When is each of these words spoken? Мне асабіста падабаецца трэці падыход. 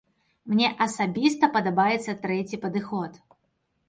Мне 0.51 0.69
асабіста 0.85 1.49
падабаецца 1.57 2.15
трэці 2.23 2.59
падыход. 2.65 3.21